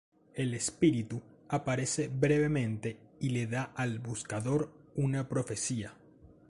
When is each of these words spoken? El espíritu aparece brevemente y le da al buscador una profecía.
El 0.33 0.55
espíritu 0.55 1.21
aparece 1.47 2.07
brevemente 2.11 2.97
y 3.19 3.29
le 3.29 3.45
da 3.45 3.65
al 3.75 3.99
buscador 3.99 4.71
una 4.95 5.29
profecía. 5.29 5.93